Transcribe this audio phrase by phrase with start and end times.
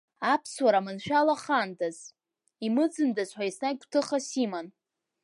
[0.33, 1.97] Аԥсуара маншәалахандаз,
[2.65, 4.67] имыӡындаз ҳәа еснагь гәҭыхас иман…